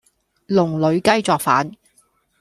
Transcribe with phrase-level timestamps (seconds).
[0.47, 1.71] 籠裏雞作反